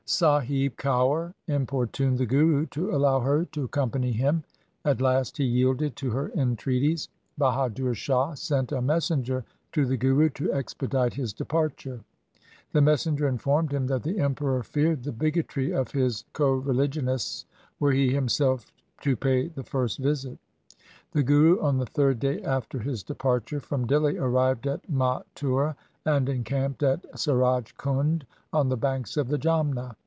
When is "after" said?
22.43-22.79